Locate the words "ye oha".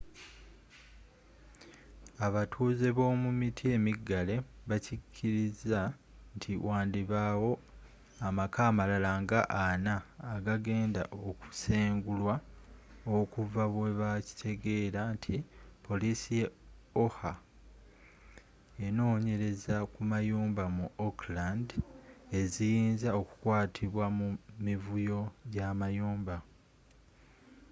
16.39-17.33